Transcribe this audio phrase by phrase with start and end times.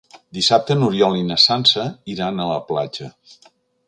[0.35, 3.11] Dissabte n'Oriol i na Sança iran a la platja.